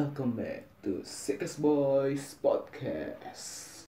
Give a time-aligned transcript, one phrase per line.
[0.00, 3.84] Welcome back to Sickest Boys Podcast.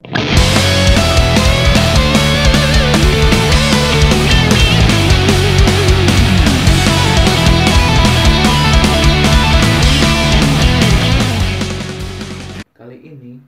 [12.77, 13.41] Kali ini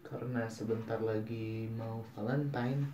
[0.00, 2.88] karena sebentar lagi mau Valentine,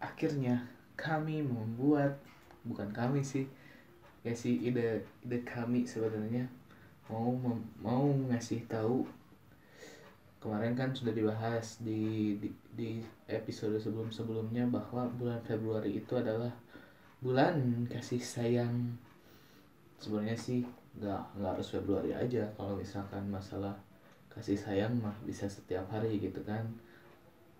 [0.00, 0.64] akhirnya
[0.96, 2.16] kami membuat
[2.64, 3.44] bukan kami sih
[4.24, 6.48] ya sih ide ide kami sebenarnya
[7.12, 7.36] mau
[7.84, 9.04] mau ngasih tahu.
[10.40, 12.90] Kemarin kan sudah dibahas di di, di
[13.28, 16.50] episode sebelum sebelumnya bahwa bulan Februari itu adalah
[17.20, 18.96] bulan kasih sayang.
[20.00, 20.64] Sebenarnya sih
[20.98, 22.48] nggak nggak harus Februari aja.
[22.56, 23.76] Kalau misalkan masalah
[24.32, 26.64] kasih sayang mah bisa setiap hari gitu kan.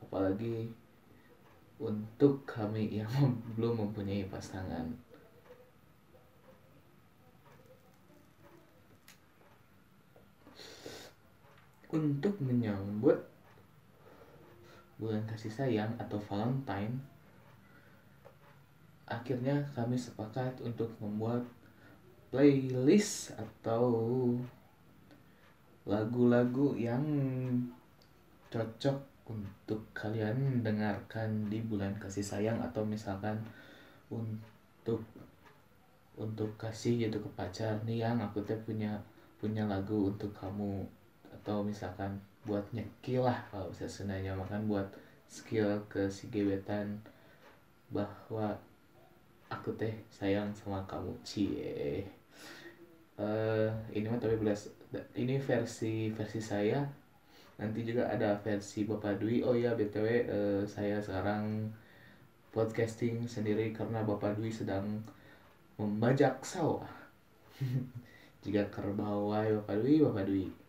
[0.02, 0.72] Apalagi
[1.78, 3.12] untuk kami yang
[3.54, 5.11] belum mempunyai pasangan
[11.92, 13.20] untuk menyambut
[14.96, 16.96] bulan kasih sayang atau Valentine
[19.04, 21.44] akhirnya kami sepakat untuk membuat
[22.32, 23.84] playlist atau
[25.84, 27.04] lagu-lagu yang
[28.48, 28.96] cocok
[29.28, 33.36] untuk kalian dengarkan di bulan kasih sayang atau misalkan
[34.08, 35.04] untuk
[36.16, 38.96] untuk kasih gitu ke pacar nih yang aku teh punya
[39.40, 40.84] punya lagu untuk kamu
[41.42, 44.86] atau misalkan buat nyekil lah kalau bisa senanya makan buat
[45.26, 47.02] skill ke si gebetan
[47.90, 48.54] bahwa
[49.50, 51.10] aku teh sayang sama kamu.
[51.26, 52.06] Cie.
[53.18, 54.70] Eh ini mah tapi belas
[55.18, 56.86] ini versi versi saya.
[57.58, 59.42] Nanti juga ada versi Bapak Dwi.
[59.42, 61.74] Oh ya btw eh, saya sekarang
[62.54, 65.02] podcasting sendiri karena Bapak Dwi sedang
[65.74, 66.86] membajak sawah.
[68.46, 70.61] Jika kerbau Bapak Dwi Bapak Dwi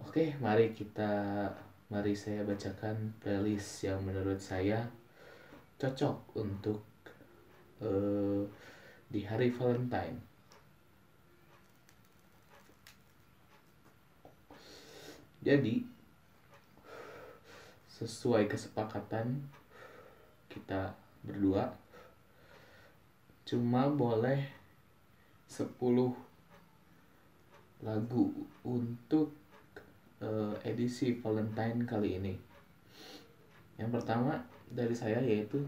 [0.00, 1.44] Oke, mari kita
[1.92, 4.88] mari saya bacakan playlist yang menurut saya
[5.76, 6.80] cocok untuk
[7.84, 8.48] eh,
[9.12, 10.16] di hari Valentine.
[15.44, 15.84] Jadi
[17.92, 19.44] sesuai kesepakatan
[20.48, 21.76] kita berdua
[23.44, 24.48] cuma boleh
[25.52, 25.76] 10
[27.84, 28.32] lagu
[28.64, 29.39] untuk
[30.20, 32.34] uh, edisi Valentine kali ini.
[33.80, 35.64] Yang pertama dari saya yaitu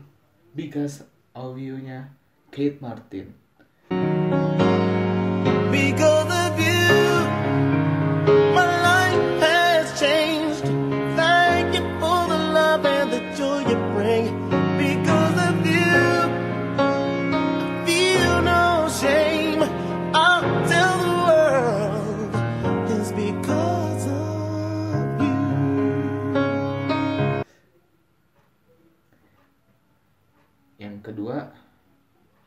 [0.52, 2.12] Because of You-nya
[2.52, 3.32] Kate Martin.
[5.72, 6.22] Because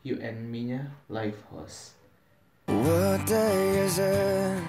[0.06, 1.90] You and Me-nya Lifehouse.
[2.66, 4.62] What day is it?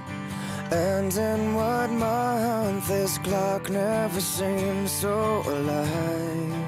[0.71, 2.87] And in what month?
[2.87, 6.65] This clock never seems so alive.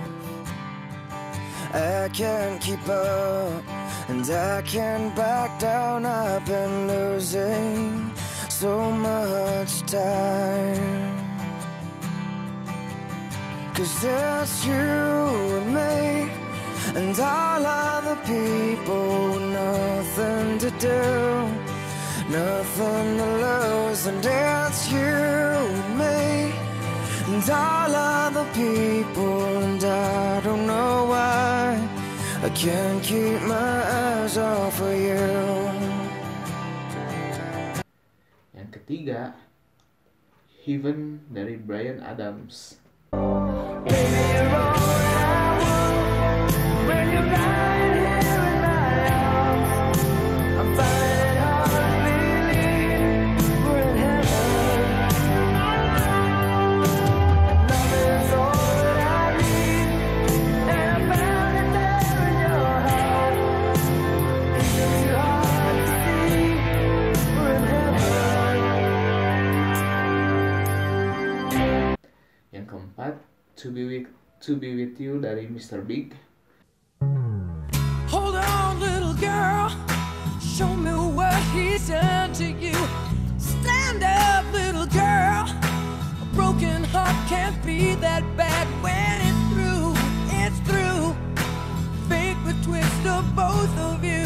[1.73, 3.63] I can't keep up,
[4.07, 6.05] and I can't back down.
[6.05, 8.13] I've been losing
[8.49, 11.17] so much time.
[13.73, 14.77] Cause it's you
[15.57, 16.38] and me
[16.95, 21.03] and all other people with nothing to do,
[22.29, 26.53] nothing to lose, and it's you and me
[27.29, 31.77] and all other people, and I don't know why
[32.41, 35.29] I can't keep my eyes off of you.
[38.55, 39.37] Yang ketiga
[40.65, 42.81] Heaven dari Brian Adams.
[43.13, 44.98] Yang
[73.59, 74.07] To Be With
[74.47, 75.85] To Be With You dari Mr.
[75.85, 76.15] Big.
[78.07, 79.67] Hold on, little girl.
[80.39, 82.79] Show me what he's done to you.
[83.37, 85.43] Stand up, little girl.
[86.23, 89.91] A broken heart can't be that bad when it's through.
[90.39, 90.79] It's through.
[93.35, 94.18] Both of you.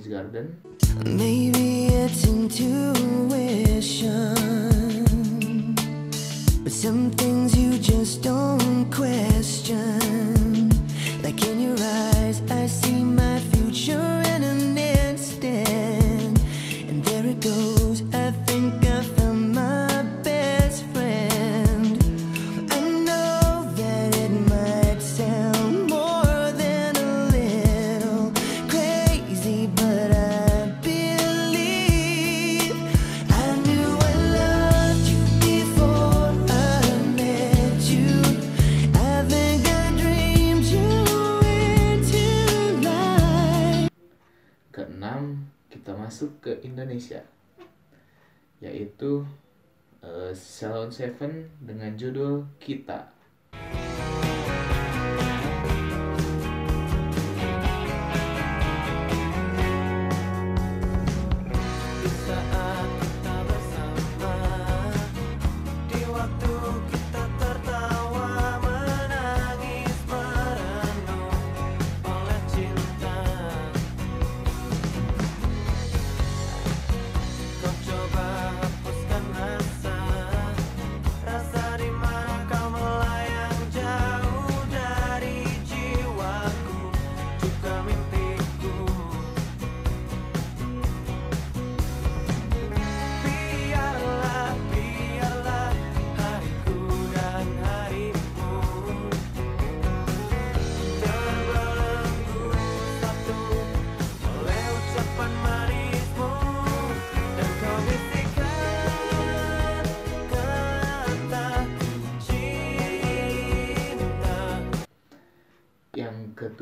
[0.00, 0.56] Garden.
[45.12, 47.20] keenam kita masuk ke Indonesia
[48.64, 49.28] yaitu
[50.00, 53.12] uh, Salon Seven dengan judul Kita.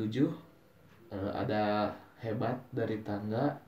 [0.09, 0.33] 7
[1.13, 1.93] eh, ada
[2.25, 3.61] hebat dari tangga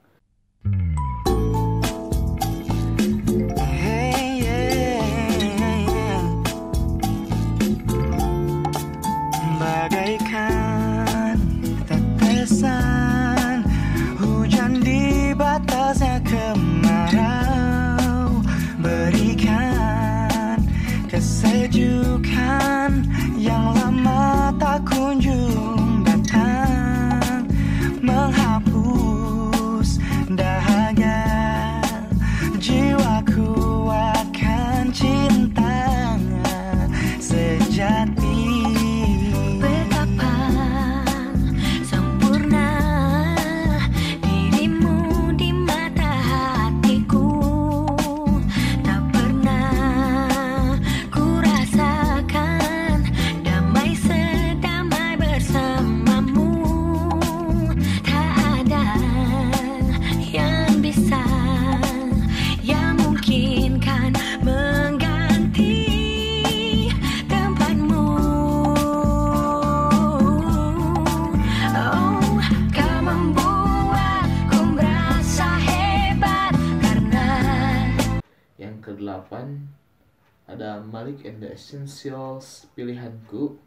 [82.02, 83.62] Essentials pilihanku.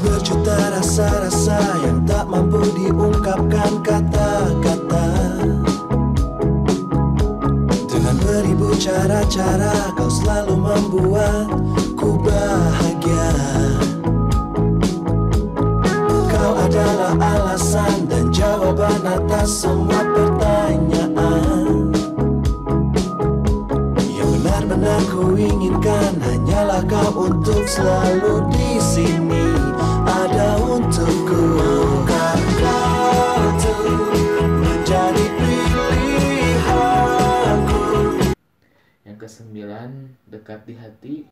[0.00, 5.08] Berjuta rasa-rasa yang tak mampu diungkapkan kata-kata
[7.84, 11.52] Dengan beribu cara-cara kau selalu membuat
[12.00, 13.36] ku bahagia
[16.32, 20.03] Kau adalah alasan dan jawaban atas semua
[27.24, 29.56] untuk selalu di sini.
[30.04, 31.44] Ada untukku
[32.04, 32.76] karena
[33.56, 33.96] kau
[34.60, 36.68] menjadi pilihanku?
[39.08, 41.24] Yang kesembilan dekat di hati.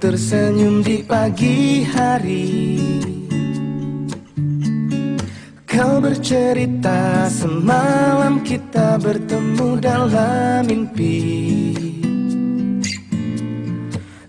[0.00, 2.80] tersenyum di pagi hari.
[5.68, 11.20] Kau bercerita semalam kita bertemu dalam mimpi.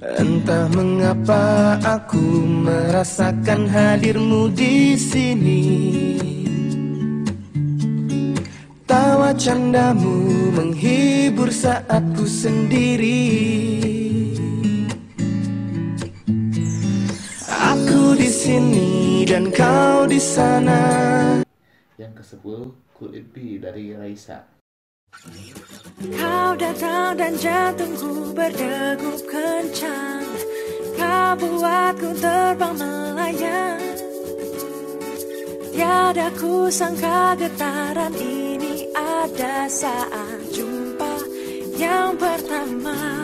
[0.04, 5.64] Entah mengapa aku merasakan hadirmu di sini.
[8.84, 13.91] Tawa candamu menghibur saatku sendiri.
[18.52, 20.82] Sini dan kau di sana.
[21.96, 22.60] Yang ke-10
[23.00, 24.44] Could It Be dari Raisa.
[26.02, 30.24] Kau datang dan jantungku berdegup kencang
[30.96, 33.84] Kau buatku terbang melayang
[35.76, 41.12] Tiada ku sangka getaran ini ada saat jumpa
[41.76, 43.21] yang pertama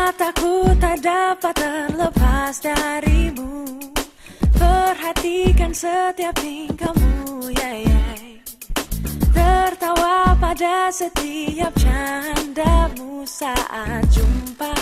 [0.00, 3.68] Mataku tak dapat terlepas darimu.
[4.56, 8.04] Perhatikan setiap tingkahmu, ya ya
[9.28, 14.72] Tertawa pada setiap candamu saat jumpa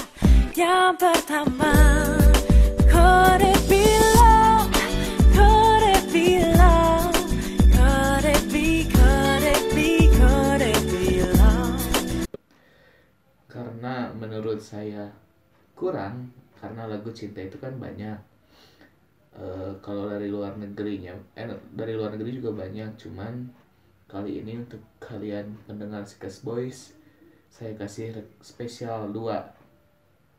[0.55, 1.75] yang pertama.
[2.87, 3.59] Could it
[14.17, 15.12] Menurut saya
[15.77, 18.19] kurang karena lagu cinta itu kan banyak.
[19.38, 23.47] Eh, kalau dari luar negerinya, eh, dari luar negeri juga banyak, cuman
[24.11, 26.99] kali ini untuk kalian pendengar Sikas Boys,
[27.53, 29.55] saya kasih spesial dua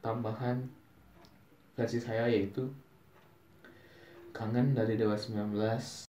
[0.03, 0.67] tambahan
[1.79, 2.67] versi saya yaitu
[4.35, 6.07] Kangen dari Dewa 19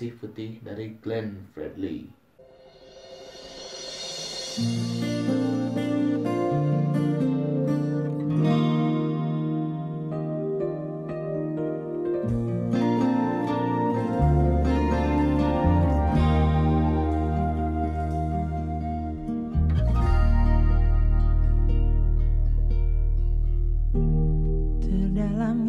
[0.00, 2.08] Kasih Putih dari Glenn Fredly.
[24.80, 25.68] Terdalam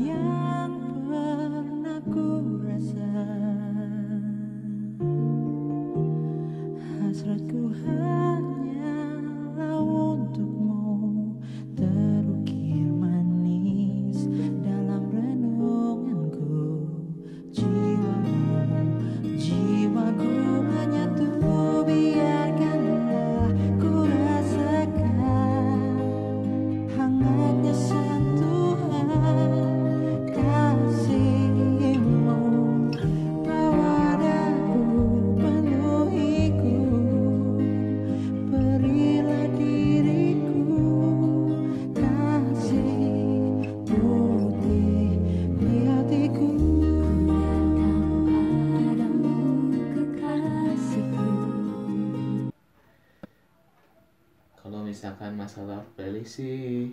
[54.82, 56.90] Kalau misalkan masalah playlist sih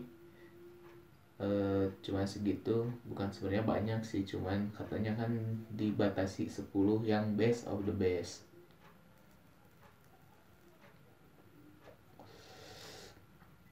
[1.40, 5.32] eh, cuma segitu, bukan sebenarnya banyak sih, cuman katanya kan
[5.72, 6.68] dibatasi 10
[7.08, 8.44] yang best of the best.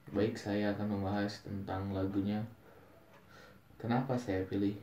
[0.09, 2.41] Baik, saya akan membahas tentang lagunya.
[3.77, 4.73] Kenapa saya pilih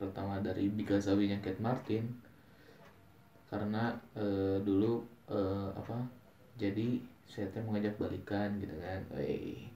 [0.00, 2.08] pertama dari Because Kate Martin?
[3.52, 6.08] Karena eh, dulu eh, apa?
[6.56, 9.68] Jadi saya mengajak balikan gitu kan, Wey,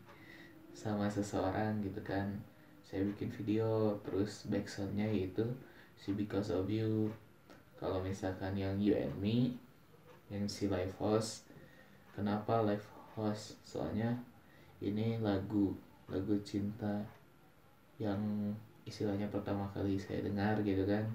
[0.72, 2.32] sama seseorang gitu kan.
[2.82, 5.44] Saya bikin video terus backsoundnya yaitu
[5.94, 7.12] si Because of You.
[7.76, 9.54] Kalau misalkan yang You and Me,
[10.32, 11.44] yang si live host,
[12.16, 13.60] kenapa live host?
[13.68, 14.16] Soalnya
[14.80, 15.76] ini lagu
[16.08, 17.04] lagu cinta
[18.00, 18.18] yang
[18.82, 21.06] istilahnya pertama kali saya dengar gitu kan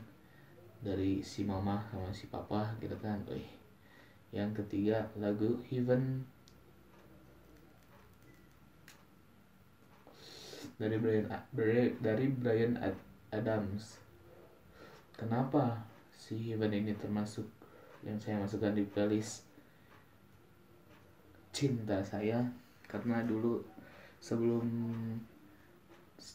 [0.80, 3.44] dari si mama sama si papa gitu kan Wih,
[4.38, 6.22] yang ketiga lagu Heaven.
[10.78, 11.26] Dari Brian
[11.98, 13.98] dari- Brian Ad- Adams.
[15.18, 15.82] Kenapa
[16.14, 17.50] si Heaven ini termasuk
[18.06, 19.42] yang saya masukkan di playlist
[21.50, 22.46] cinta saya?
[22.86, 23.66] Karena dulu
[24.22, 24.70] sebelum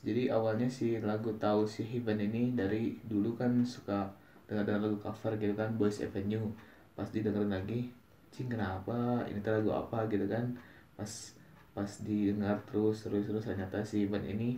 [0.03, 4.11] jadi awalnya si lagu tahu si Heaven ini dari dulu kan suka
[4.51, 6.51] dengar lagu cover gitu kan Boys Avenue
[6.93, 7.89] pas didengerin lagi
[8.33, 9.25] cing kenapa?
[9.29, 10.09] Ini lagu apa?
[10.09, 10.57] gitu kan.
[10.97, 11.13] Pas
[11.73, 14.51] pas didengar terus terus terus ternyata si Heaven ini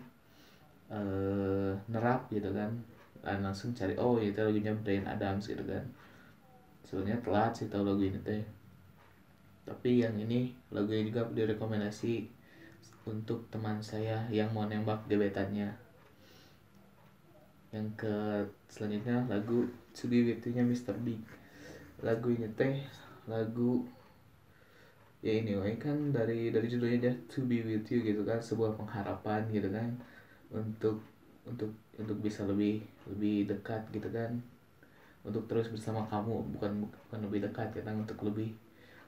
[0.91, 2.71] eh nerap gitu kan.
[3.25, 5.85] Dan langsung cari oh itu lagunya Brian Adams gitu kan.
[6.87, 8.45] Sebenarnya telat sih tahu lagu ini teh.
[9.65, 12.29] Tapi yang ini lagu ini juga direkomendasi
[13.09, 15.73] untuk teman saya yang mau nembak gebetannya.
[17.73, 18.17] Yang ke
[18.71, 20.95] selanjutnya lagu With You-nya Mr.
[21.01, 21.23] Big
[22.03, 22.83] lagu ini teh
[23.29, 23.85] lagu
[25.25, 28.77] ya ini anyway, kan dari dari judulnya dia To Be With You gitu kan sebuah
[28.77, 29.89] pengharapan gitu kan
[30.53, 31.01] untuk
[31.49, 34.37] untuk untuk bisa lebih lebih dekat gitu kan
[35.25, 38.53] untuk terus bersama kamu bukan bukan lebih dekat ya kan untuk lebih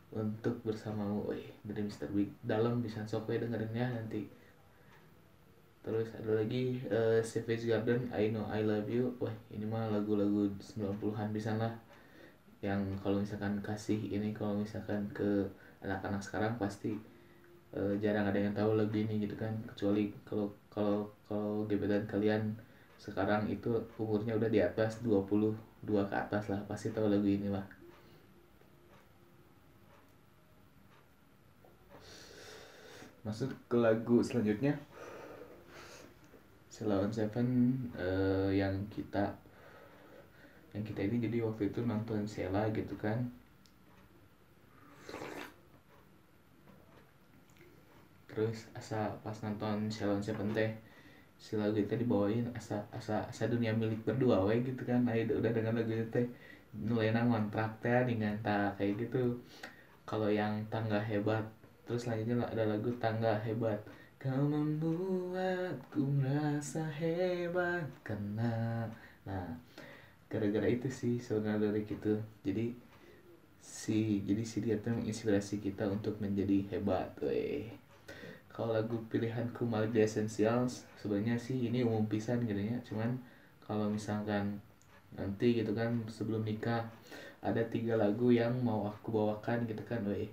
[0.08, 2.08] untuk bersamamu Wih, dari Mr.
[2.16, 4.24] Big dalam bisa sok we dengerinnya nanti
[5.84, 10.48] terus ada lagi eh, Savage Garden I Know I Love You wah ini mah lagu-lagu
[10.56, 11.70] 90-an bisa lah
[12.64, 15.44] yang kalau misalkan kasih ini kalau misalkan ke
[15.84, 16.96] anak-anak sekarang pasti
[17.76, 19.52] eh, jarang ada yang tahu lagu ini gitu kan.
[19.68, 22.56] Kecuali kalau kalau kalau gebetan kalian
[22.96, 25.52] sekarang itu umurnya udah di atas 22
[25.84, 27.62] ke atas lah pasti tahu lagu ini lah
[33.26, 34.78] masuk ke lagu selanjutnya.
[36.70, 39.34] Selawan Seven eh, yang kita
[40.76, 43.16] yang kita ini jadi waktu itu nonton Sela gitu kan.
[48.28, 50.68] Terus asa pas nonton Selawan Seven teh
[51.40, 55.08] si lagu itu dibawain asa asa asa dunia milik berdua we gitu kan.
[55.08, 56.28] Ayo udah dengan lagu itu teh
[56.76, 59.32] nulena ngontrak teh dengan tak kayak gitu.
[60.04, 61.48] Kalau yang tangga hebat
[61.88, 63.80] terus selanjutnya ada lagu tangga hebat.
[64.20, 68.84] Kau membuatku merasa hebat karena
[69.24, 69.56] nah
[70.26, 72.74] gara-gara itu sih sebenarnya dari gitu jadi
[73.66, 77.66] si jadi si dia tuh menginspirasi kita untuk menjadi hebat weh.
[78.46, 82.78] Kalau lagu pilihanku Malik The Essentials sebenarnya sih ini umum pisan gitu ya.
[82.86, 83.18] Cuman
[83.66, 84.62] kalau misalkan
[85.18, 86.86] nanti gitu kan sebelum nikah
[87.42, 90.30] ada tiga lagu yang mau aku bawakan gitu kan weh.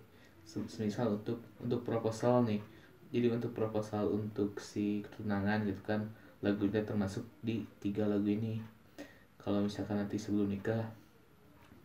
[0.80, 2.62] Misal untuk untuk proposal nih.
[3.14, 6.02] Jadi untuk proposal untuk si ketunangan gitu kan
[6.42, 8.58] lagunya termasuk di tiga lagu ini
[9.44, 10.88] kalau misalkan nanti sebelum nikah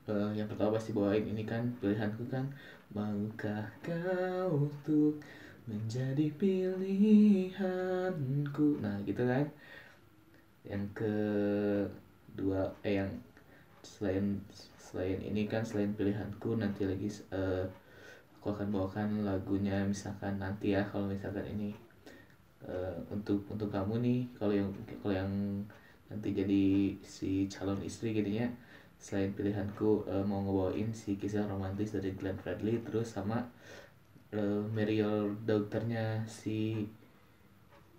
[0.06, 2.46] eh, yang pertama pasti bawain ini kan pilihanku kan
[2.94, 5.18] maukah kau untuk
[5.68, 7.60] menjadi pilihanku?
[8.80, 9.44] Nah gitu kan?
[10.64, 13.10] Yang kedua eh yang
[13.84, 14.40] selain
[14.80, 17.68] selain ini kan selain pilihanku nanti lagi eh,
[18.40, 21.76] aku akan bawakan lagunya misalkan nanti ya kalau misalkan ini
[22.64, 24.70] eh, untuk untuk kamu nih kalau yang
[25.04, 25.32] kalau yang
[26.08, 26.64] nanti jadi
[27.04, 28.48] si calon istri gitu ya
[28.98, 33.46] selain pilihanku eh, mau ngebawain si kisah romantis dari Glenn Fredly terus sama
[34.34, 36.88] eh, Mariel dokternya si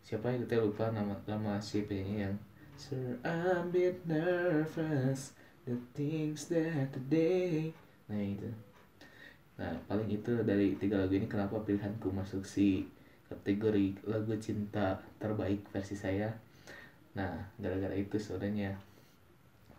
[0.03, 2.35] siapa ya kita lupa nama nama si penyanyi yang
[2.79, 5.35] Sir I'm a bit nervous.
[5.67, 7.75] The things that today
[8.09, 8.49] nah itu.
[9.59, 12.87] Nah paling itu dari tiga lagu ini kenapa pilihanku masuk si
[13.29, 16.33] kategori lagu cinta terbaik versi saya
[17.17, 18.77] nah gara-gara itu sebenarnya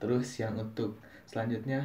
[0.00, 0.96] terus yang untuk
[1.28, 1.84] selanjutnya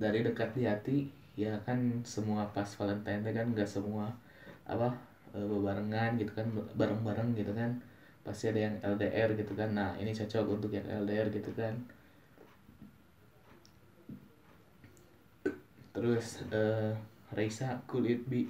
[0.00, 0.98] dari dekat di hati
[1.36, 4.12] ya kan semua pas Valentine kan nggak semua
[4.68, 4.88] apa
[5.36, 7.70] eh, bebarengan gitu kan bareng-bareng gitu kan.
[8.22, 9.74] Pasti ada yang LDR gitu kan.
[9.74, 11.74] Nah ini cocok untuk yang LDR gitu kan.
[15.92, 16.92] Terus eh
[17.36, 18.48] Raisa Could It Be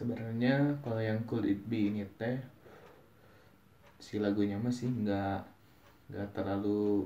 [0.00, 2.40] sebenarnya kalau yang Could It Be ini teh
[4.00, 5.44] si lagunya masih nggak
[6.08, 7.04] nggak terlalu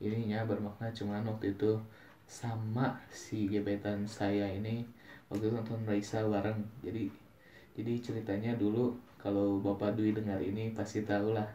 [0.00, 0.88] ininya bermakna.
[0.88, 1.76] Cuman waktu itu
[2.24, 4.88] sama si gebetan saya ini
[5.28, 6.64] waktu itu nonton Raisa bareng.
[6.80, 7.12] Jadi
[7.76, 11.52] jadi ceritanya dulu kalau Bapak Dwi dengar ini pasti tahu lah.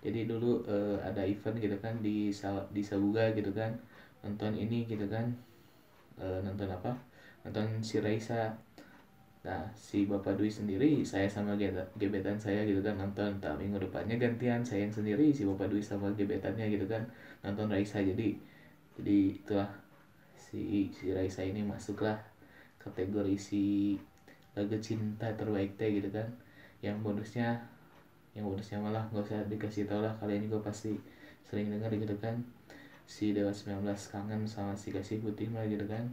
[0.00, 2.32] Jadi dulu eh, ada event gitu kan di
[2.72, 3.76] di Sabuga gitu kan.
[4.24, 5.28] Nonton ini gitu kan.
[6.16, 6.96] Eh, nonton apa?
[7.44, 8.56] Nonton si Raisa
[9.48, 13.30] nah si Bapak Dwi sendiri saya sama ge- gebetan saya gitu kan nonton.
[13.44, 17.02] Tak minggu depannya gantian saya yang sendiri si Bapak Dwi sama gebetannya gitu kan
[17.44, 17.98] nonton Raisa.
[18.10, 18.28] Jadi
[18.96, 19.70] jadi itulah
[20.44, 20.62] si
[20.98, 22.18] si Raisa ini masuklah
[22.84, 23.62] kategori si
[24.56, 26.28] lagu cinta terbaik teh gitu kan.
[26.84, 27.48] Yang bonusnya
[28.36, 30.92] yang bonusnya malah nggak usah dikasih tau lah kalian juga pasti
[31.48, 32.36] sering dengar gitu kan.
[33.08, 36.04] Si Dewa 19 kangen sama si kasih putih mah gitu kan.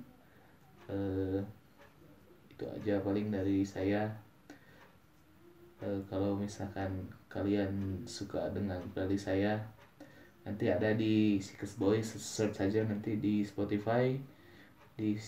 [0.89, 1.41] Eh
[2.55, 4.07] itu aja paling dari saya.
[5.83, 9.59] Eh, kalau misalkan kalian suka dengan playlist saya
[10.47, 14.15] nanti ada di Sikes Boys search saja nanti di Spotify.
[14.95, 15.19] Di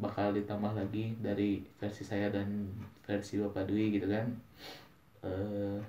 [0.00, 2.72] bakal ditambah lagi dari versi saya dan
[3.04, 4.26] versi Bapak Dwi gitu kan.
[5.28, 5.80] Eh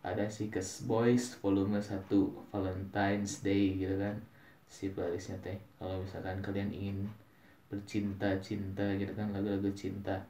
[0.00, 2.08] ada Sikes Boys volume 1
[2.52, 4.16] Valentine's Day gitu kan
[4.70, 5.58] si playlistnya teh.
[5.76, 6.98] Kalau misalkan kalian ingin
[7.70, 10.26] bercinta-cinta gitu kan lagu-lagu cinta.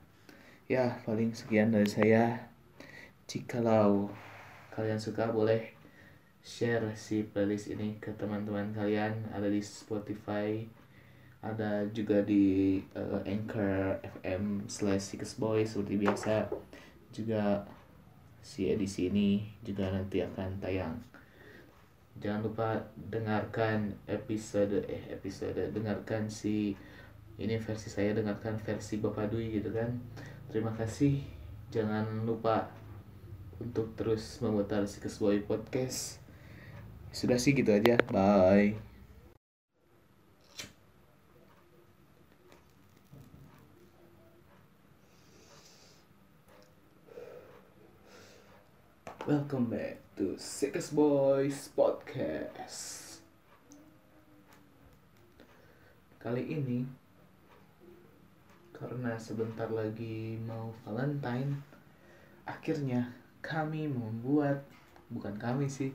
[0.69, 2.53] Ya paling sekian dari saya.
[3.27, 4.13] Jikalau
[4.77, 5.75] kalian suka boleh
[6.45, 9.27] share si playlist ini ke teman-teman kalian.
[9.33, 10.63] Ada di Spotify
[11.41, 16.53] ada juga di eh, Anchor FM slash Six Boy seperti biasa.
[17.09, 17.65] Juga
[18.45, 20.97] si edisi ini juga nanti akan tayang.
[22.21, 22.69] Jangan lupa
[23.09, 26.77] dengarkan episode eh episode dengarkan si
[27.41, 29.97] ini versi saya dengarkan versi Bapak Dwi gitu kan.
[30.53, 31.25] Terima kasih.
[31.73, 32.69] Jangan lupa
[33.57, 36.21] untuk terus memutar si Boy Podcast.
[37.09, 37.97] Sudah sih gitu aja.
[38.13, 38.77] Bye.
[49.25, 53.09] Welcome back to Sickest Boys Podcast.
[56.21, 57.01] Kali ini
[58.81, 61.53] karena sebentar lagi mau Valentine,
[62.49, 63.13] akhirnya
[63.45, 64.65] kami membuat
[65.13, 65.93] bukan kami sih,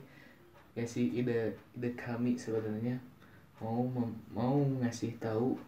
[0.78, 3.02] ya sih ide ide kami sebenarnya
[3.58, 5.58] mau mem- mau ngasih tahu.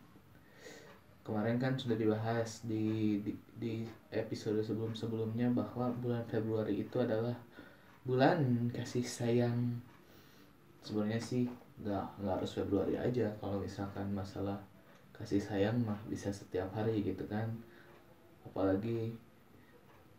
[1.26, 3.74] Kemarin kan sudah dibahas di di, di
[4.14, 7.34] episode sebelum sebelumnya bahwa bulan Februari itu adalah
[8.06, 9.82] bulan kasih sayang.
[10.86, 11.50] Sebenarnya sih
[11.82, 14.56] nggak nggak harus Februari aja kalau misalkan masalah
[15.18, 17.50] kasih sayang mah bisa setiap hari gitu kan.
[18.46, 19.12] Apalagi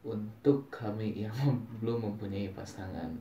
[0.03, 1.35] untuk kami yang
[1.79, 3.15] belum mempunyai pasangan.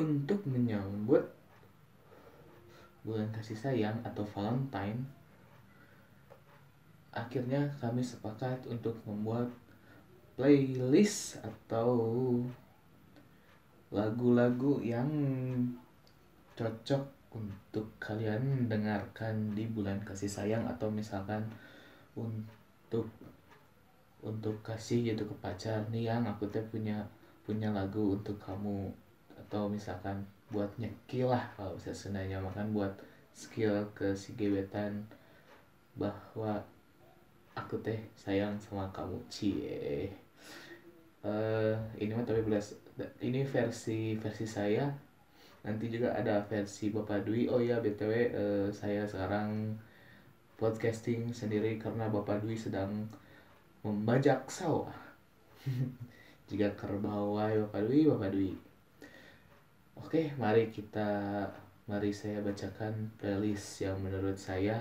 [0.00, 1.20] Untuk menyambut
[3.04, 5.20] bulan kasih sayang atau Valentine
[7.10, 9.50] akhirnya kami sepakat untuk membuat
[10.38, 11.90] playlist atau
[13.90, 15.10] lagu-lagu yang
[16.54, 21.46] cocok untuk kalian dengarkan di bulan kasih sayang atau misalkan
[22.18, 23.06] untuk
[24.20, 25.80] untuk kasih gitu ke pacar.
[25.88, 27.02] Nih yang aku teh punya
[27.46, 28.90] punya lagu untuk kamu.
[29.38, 32.92] Atau misalkan buat nyekil lah kalau bisa senanya makan buat
[33.34, 35.06] skill ke si gebetan
[35.94, 36.58] bahwa
[37.54, 39.16] aku teh sayang sama kamu.
[39.32, 40.10] Cie.
[41.22, 42.74] Eh ini mah tapi belas
[43.20, 44.88] ini versi versi saya.
[45.60, 47.50] Nanti juga ada versi Bapak Dwi.
[47.52, 49.76] Oh ya btw eh, saya sekarang
[50.56, 53.08] podcasting sendiri karena Bapak Dwi sedang
[53.84, 54.92] membajak sawah.
[56.48, 58.52] Jika kerbau wae Bapak Dwi Bapak Dwi.
[60.00, 61.44] Oke mari kita
[61.84, 64.80] mari saya bacakan playlist yang menurut saya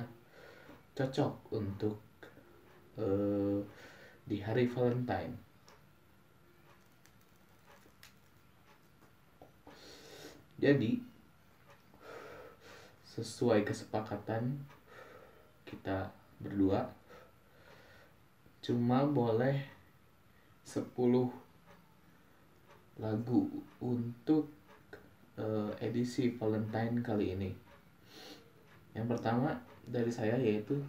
[0.96, 2.00] cocok untuk
[2.96, 3.60] eh,
[4.24, 5.49] di hari Valentine
[10.60, 11.00] Jadi
[13.08, 14.60] sesuai kesepakatan
[15.64, 16.12] kita
[16.44, 16.92] berdua
[18.60, 19.56] cuma boleh
[20.68, 20.84] 10
[23.00, 23.48] lagu
[23.80, 24.52] untuk
[25.40, 27.52] eh, edisi Valentine kali ini.
[28.92, 29.56] Yang pertama
[29.88, 30.84] dari saya yaitu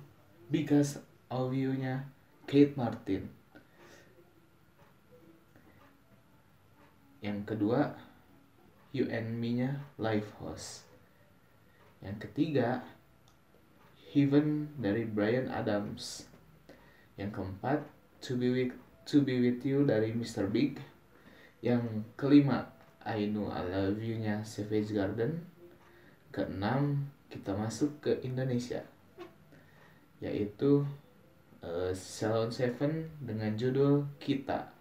[0.51, 0.99] Because
[1.31, 2.11] of You-nya
[2.51, 3.31] Kate Martin.
[7.23, 8.10] Yang kedua
[8.91, 10.83] You and Me-nya Lifehouse.
[12.03, 12.83] Yang ketiga,
[14.11, 16.27] Heaven dari Brian Adams.
[17.15, 17.87] Yang keempat,
[18.27, 18.75] To Be With
[19.07, 20.51] To Be With You dari Mr.
[20.51, 20.83] Big.
[21.63, 22.67] Yang kelima,
[23.07, 25.47] I Know I Love You-nya Savage Garden.
[26.35, 28.83] Keenam, kita masuk ke Indonesia.
[30.19, 30.83] Yaitu
[31.63, 34.75] eh, Salon Seven dengan judul Kita.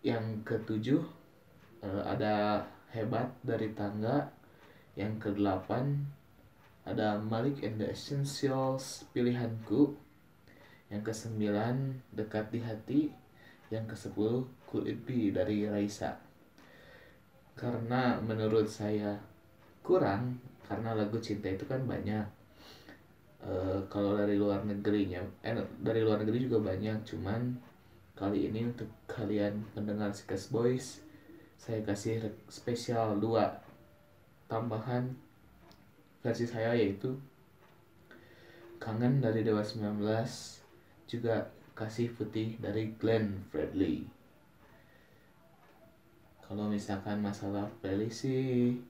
[0.00, 1.02] Yang ketujuh,
[1.82, 2.64] eh, ada
[2.94, 4.30] hebat dari tangga.
[4.92, 6.04] Yang kedelapan
[6.84, 9.96] ada Malik and the Essentials pilihanku.
[10.92, 13.02] Yang kesembilan dekat di hati.
[13.72, 14.32] Yang ke-10
[14.68, 16.20] Could It Be dari Raisa.
[17.56, 19.16] Karena menurut saya
[19.84, 22.24] kurang karena lagu cinta itu kan banyak.
[23.42, 27.02] Eh, kalau dari luar negerinya eh dari luar negeri juga banyak.
[27.08, 27.56] Cuman
[28.12, 31.02] kali ini untuk kalian pendengar Sikas Boys
[31.62, 32.18] saya kasih
[32.50, 33.54] spesial dua
[34.50, 35.14] tambahan
[36.18, 37.14] versi saya yaitu
[38.82, 40.02] Kangen dari Dewa 19
[41.06, 44.02] juga Kasih Putih dari Glenn Fredly.
[46.42, 48.82] Kalau misalkan masalah playlist sih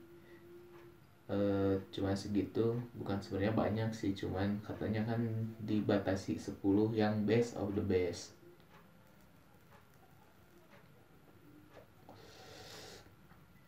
[1.29, 2.73] eh cuma segitu.
[2.97, 5.21] Bukan sebenarnya banyak sih cuman katanya kan
[5.61, 6.57] dibatasi 10
[6.97, 8.33] yang best of the best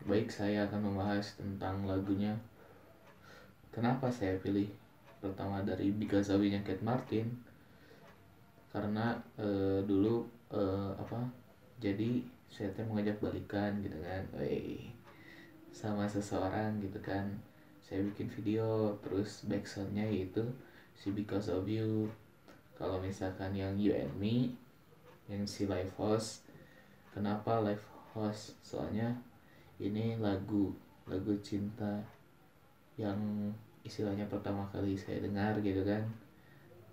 [0.06, 2.38] baik saya akan membahas tentang lagunya.
[3.74, 4.70] Kenapa saya pilih
[5.18, 7.26] pertama dari Because of nya Kate Martin?
[8.70, 10.22] Karena eh, dulu
[10.54, 11.26] eh, apa
[11.82, 14.22] jadi saya teh mengajak balikan gitu kan.
[14.38, 14.94] Wey,
[15.74, 17.26] sama seseorang gitu kan.
[17.82, 20.46] Saya bikin video terus backsoundnya yaitu
[20.94, 22.06] si Because of You
[22.78, 24.54] kalau misalkan yang You and Me
[25.26, 26.46] yang si live host
[27.10, 27.82] kenapa live
[28.14, 28.54] host?
[28.62, 29.18] Soalnya
[29.76, 30.72] ini lagu
[31.04, 32.00] lagu cinta
[32.96, 33.52] yang
[33.84, 36.02] istilahnya pertama kali saya dengar gitu kan.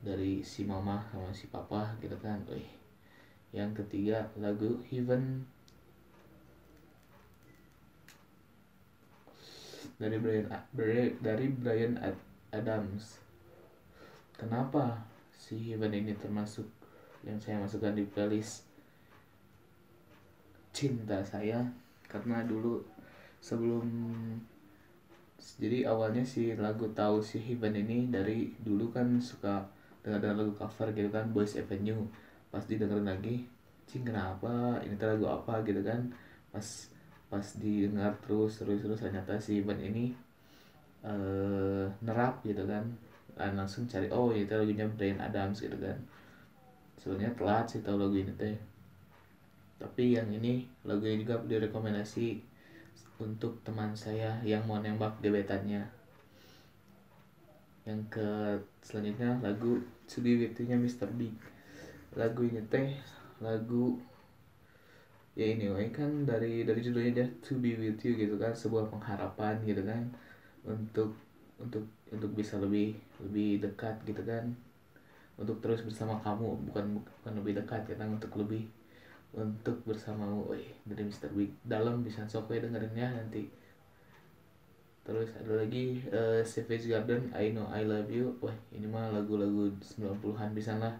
[0.03, 2.39] Dari si mama sama si papa gitu kan.
[2.51, 2.67] Wih.
[3.53, 5.45] yang ketiga lagu Heaven.
[10.01, 13.21] Dari Brian Bri- dari Brian Ad- Adams.
[14.35, 16.65] Kenapa si Heaven ini termasuk
[17.23, 18.67] yang saya masukkan di playlist
[20.73, 21.63] cinta saya
[22.13, 22.77] karena dulu
[23.41, 23.89] sebelum
[25.57, 29.65] jadi awalnya si lagu tahu si Heaven ini dari dulu kan suka
[30.05, 32.05] dengar lagu cover gitu kan Boys Avenue.
[32.53, 33.49] Pas didengerin lagi
[33.89, 34.79] cing kenapa?
[34.85, 35.65] Ini tuh lagu apa?
[35.65, 36.13] gitu kan.
[36.53, 36.67] Pas
[37.27, 40.05] pas didengar terus terus terus ternyata si Heaven ini
[41.03, 42.85] eh nerap gitu kan.
[43.33, 45.97] Dan langsung cari oh itu lagunya Brian Adams gitu kan.
[47.01, 48.55] Sebenarnya telat sih tahu lagu ini teh
[49.83, 52.39] tapi yang ini lagunya juga direkomendasi
[53.19, 55.83] untuk teman saya yang mau nembak gebetannya
[57.83, 59.83] yang ke selanjutnya lagu
[60.39, 61.11] With You-nya Mr.
[61.19, 61.35] Big
[62.15, 62.95] lagu ini teh
[63.43, 63.99] lagu
[65.35, 68.87] ya ini we, kan dari dari judulnya dia To Be With You gitu kan sebuah
[68.87, 70.07] pengharapan gitu kan
[70.63, 71.11] untuk
[71.59, 74.53] untuk untuk bisa lebih lebih dekat gitu kan
[75.35, 78.69] untuk terus bersama kamu bukan bukan lebih dekat ya kan untuk lebih
[79.33, 81.33] untuk bersamamu Wih, dari Mr.
[81.33, 81.49] Big.
[81.65, 83.49] Dalam bisa sok we dengerin ya nanti.
[85.03, 88.31] Terus ada lagi eh, Savage Garden I Know I Love You.
[88.39, 90.93] Wah ini mah lagu-lagu 90-an bisa lah.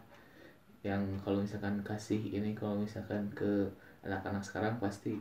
[0.84, 3.70] Yang kalau misalkan kasih ini kalau misalkan ke
[4.04, 5.16] anak-anak sekarang pasti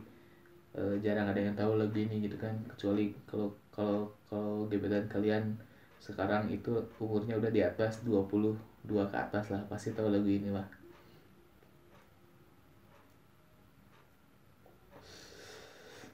[0.75, 2.51] eh, jarang ada yang tahu lagu ini gitu kan.
[2.67, 5.55] Kecuali kalau kalau kalau gebetan kalian
[6.03, 10.82] sekarang itu umurnya udah di atas 22 ke atas lah pasti tahu lagu ini mah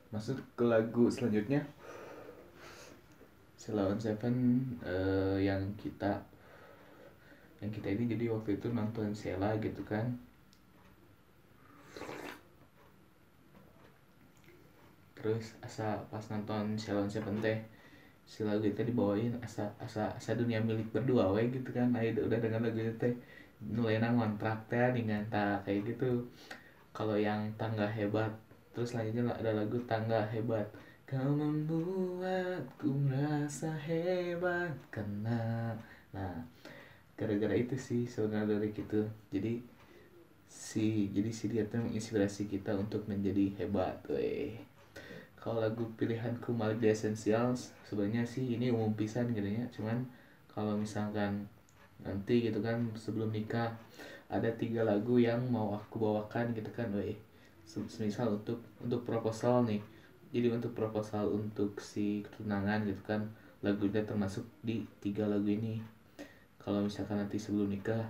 [0.10, 1.62] masuk ke lagu selanjutnya.
[3.60, 6.18] Selawan Seven eh, yang kita
[7.60, 10.18] yang kita ini jadi waktu itu nonton Sheila gitu kan.
[15.20, 17.60] Terus asa pas nonton Shalon Seven teh
[18.24, 21.92] si lagu itu dibawain asa asa asa dunia milik berdua we gitu kan.
[21.92, 23.14] Nah udah dengan lagu itu teh
[23.60, 26.24] nulena ngontrak teh dengan tak kayak gitu.
[26.96, 28.32] Kalau yang tangga hebat
[28.80, 30.64] terus selanjutnya ada lagu tangga hebat.
[31.04, 35.76] Kau membuatku merasa hebat karena
[36.16, 36.48] nah
[37.20, 39.04] gara-gara itu sih sebenarnya dari gitu
[39.36, 39.60] jadi
[40.48, 44.56] si jadi si dia tuh menginspirasi kita untuk menjadi hebat weh.
[45.36, 50.08] Kalau lagu pilihanku Malik The Essentials sebenarnya sih ini umum pisan gitu ya cuman
[50.56, 51.52] kalau misalkan
[52.00, 53.76] nanti gitu kan sebelum nikah
[54.32, 57.20] ada tiga lagu yang mau aku bawakan gitu kan weh
[57.70, 59.78] semisal untuk untuk proposal nih.
[60.34, 63.30] Jadi untuk proposal untuk si ketunangan gitu kan
[63.62, 65.78] lagunya termasuk di tiga lagu ini.
[66.58, 68.10] Kalau misalkan nanti sebelum nikah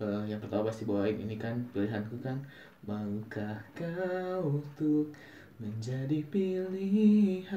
[0.00, 2.40] eh, yang pertama pasti bawain ini kan pilihanku kan
[2.84, 5.12] maukah kau untuk
[5.56, 7.56] menjadi pilihanku?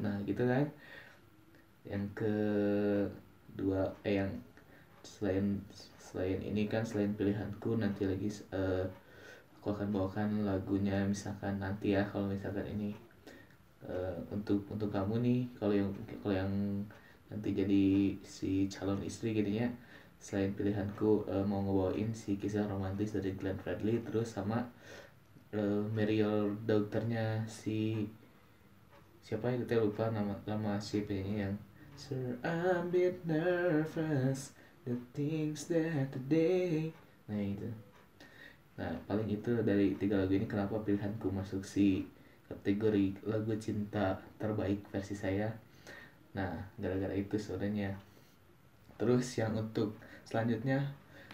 [0.00, 0.68] Nah gitu kan.
[1.84, 4.32] Yang kedua eh yang
[5.04, 5.60] selain
[6.00, 8.84] selain ini kan selain pilihanku nanti lagi eh,
[9.64, 12.92] aku akan bawakan lagunya misalkan nanti ya kalau misalkan ini
[13.80, 15.88] eh, untuk untuk kamu nih kalau yang
[16.20, 16.52] kalau yang
[17.32, 19.64] nanti jadi si calon istri gitu ya
[20.20, 24.68] selain pilihanku eh, mau ngebawain si kisah romantis dari Glenn Fredly terus sama
[25.56, 28.04] eh, Mariel dokternya si
[29.24, 31.56] siapa itu teh lupa nama nama si penyanyi yang
[31.96, 34.52] Sir I'm a bit nervous
[34.84, 36.92] the things that today
[37.24, 37.72] nah itu
[38.74, 42.02] nah paling itu dari tiga lagu ini kenapa pilihanku masuk si
[42.50, 45.48] kategori lagu cinta terbaik versi saya.
[46.36, 47.96] Nah gara-gara itu sebenarnya.
[49.00, 49.96] Terus yang untuk
[50.28, 50.82] selanjutnya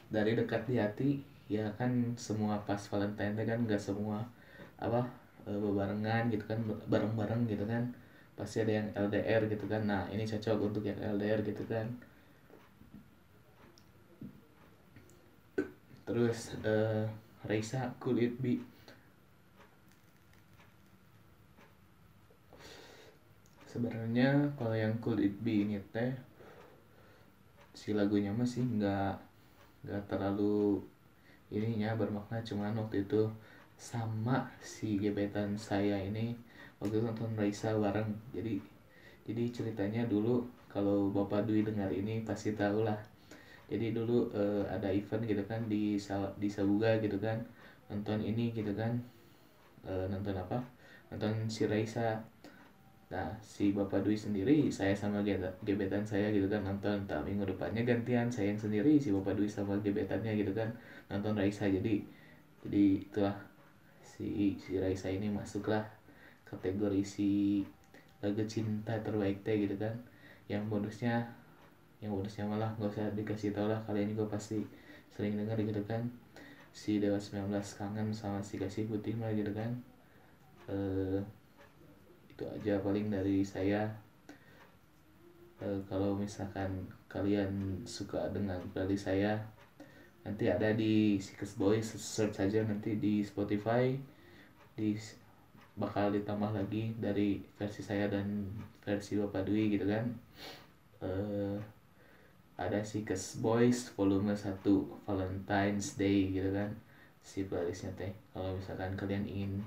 [0.09, 1.11] dari dekat di hati
[1.51, 4.23] ya kan semua pas Valentine kan nggak semua
[4.79, 5.03] apa
[5.51, 7.91] eh, bebarengan gitu kan bareng-bareng gitu kan.
[8.39, 9.83] Pasti ada yang LDR gitu kan.
[9.85, 11.87] Nah ini cocok untuk yang LDR gitu kan.
[16.07, 17.07] Terus eh
[17.45, 18.61] Raisa Could It Be
[23.71, 26.11] sebenarnya kalau yang Could It Be ini teh
[27.71, 29.15] si lagunya masih nggak
[29.87, 30.83] nggak terlalu
[31.49, 33.31] ininya bermakna cuman waktu itu
[33.81, 36.37] sama si gebetan saya ini
[36.77, 38.13] waktu itu nonton Raisa bareng.
[38.37, 38.61] Jadi
[39.25, 43.01] jadi ceritanya dulu kalau Bapak Dwi dengar ini pasti tahu lah
[43.73, 45.97] jadi dulu eh, ada event gitu kan di
[46.43, 47.39] di Sabuga gitu kan.
[47.91, 48.93] Nonton ini gitu kan.
[49.87, 50.59] Eh, nonton apa?
[51.13, 52.21] Nonton si Raisa.
[53.11, 56.97] Nah si Bapak Dwi sendiri saya sama ge- gebetan saya gitu kan nonton.
[57.11, 60.71] Tak minggu depannya gantian saya yang sendiri si Bapak Dwi sama gebetannya gitu kan
[61.11, 61.67] nonton Raisa.
[61.67, 62.07] Jadi
[62.65, 63.37] jadi itulah
[64.05, 65.85] si si Raisa ini masuklah
[66.49, 67.31] kategori si
[68.23, 69.95] lagu cinta terbaik teh gitu kan.
[70.53, 71.15] Yang bonusnya
[72.01, 74.65] yang bonusnya malah nggak usah dikasih tau lah kalian juga pasti
[75.13, 76.01] sering dengar gitu kan.
[76.73, 79.71] Si Dewa 19 kangen sama si kasih putih mah gitu kan.
[80.73, 81.21] Eh
[82.33, 83.85] itu aja paling dari saya.
[85.61, 89.37] Eh, kalau misalkan kalian suka dengan playlist saya
[90.25, 93.93] nanti ada di Sickest Boys search aja nanti di Spotify.
[94.73, 94.97] Di
[95.77, 98.49] bakal ditambah lagi dari versi saya dan
[98.81, 100.05] versi Bapak Dwi gitu kan.
[101.05, 101.80] Eh
[102.61, 104.61] ada Sickest Boys volume 1
[105.09, 106.77] Valentine's Day gitu kan.
[107.25, 109.65] Si playlistnya teh kalau misalkan kalian ingin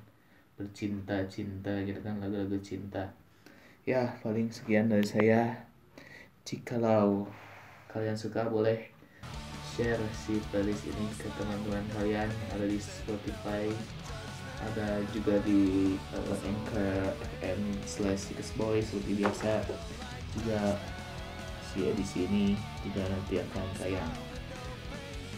[0.54, 3.10] bercinta-cinta gitu kan lagu-lagu cinta.
[3.90, 5.66] Ya paling sekian dari saya.
[6.46, 7.26] Jikalau
[7.90, 8.94] kalian suka boleh
[9.74, 12.30] share si playlist ini ke teman-teman kalian.
[12.30, 13.66] Yang ada di Spotify
[14.64, 19.66] ada juga di uh, Anchor FM slash Boys seperti biasa.
[20.38, 20.78] Juga
[21.74, 22.54] si edisi ini
[22.86, 24.14] juga nanti akan tayang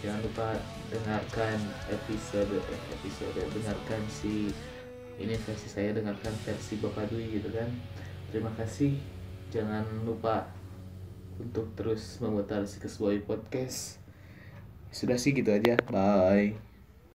[0.04, 0.48] jangan lupa
[0.92, 1.58] dengarkan
[1.90, 4.52] episode eh, episode dengarkan si
[5.20, 7.70] ini versi saya dengarkan versi Bapak Dwi gitu kan.
[8.32, 9.00] Terima kasih.
[9.54, 10.52] Jangan lupa
[11.40, 14.00] untuk terus memutar si Boy Podcast.
[14.92, 15.80] Sudah sih gitu aja.
[15.88, 16.65] Bye